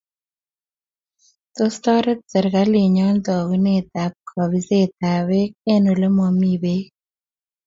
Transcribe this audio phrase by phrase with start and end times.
[1.55, 6.87] Tos taret serikalinyo taunet ab kabiset ab peek eng' ole ole mami peek